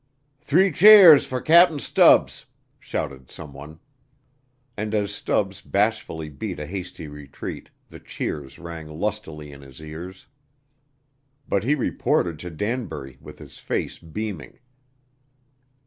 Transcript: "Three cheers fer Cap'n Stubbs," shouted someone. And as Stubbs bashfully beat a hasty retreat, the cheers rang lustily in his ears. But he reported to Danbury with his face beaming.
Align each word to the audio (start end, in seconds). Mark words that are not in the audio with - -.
"Three 0.39 0.71
cheers 0.71 1.27
fer 1.27 1.41
Cap'n 1.41 1.77
Stubbs," 1.77 2.47
shouted 2.79 3.29
someone. 3.29 3.79
And 4.75 4.95
as 4.95 5.13
Stubbs 5.13 5.61
bashfully 5.61 6.27
beat 6.27 6.59
a 6.59 6.65
hasty 6.65 7.07
retreat, 7.07 7.69
the 7.87 7.99
cheers 7.99 8.57
rang 8.57 8.87
lustily 8.87 9.51
in 9.51 9.61
his 9.61 9.79
ears. 9.79 10.25
But 11.47 11.63
he 11.63 11.75
reported 11.75 12.39
to 12.39 12.49
Danbury 12.49 13.19
with 13.21 13.37
his 13.37 13.59
face 13.59 13.99
beaming. 13.99 14.57